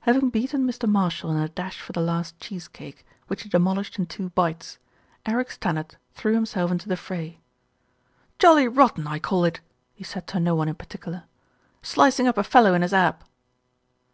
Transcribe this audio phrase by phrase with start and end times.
[0.00, 0.86] Having beaten Mr.
[0.86, 4.78] Marshall in a dash for the last cheese cake, which he demolished in two bites,
[5.24, 7.40] Eric Stannard threw himself into the fray.
[8.38, 9.60] "Jolly rotten, I call it,"
[9.94, 11.22] he said to no one in par ticular,
[11.80, 13.24] "slicing up a fellow in his ab."